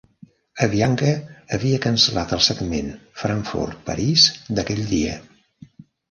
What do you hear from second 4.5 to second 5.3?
d'aquell dia.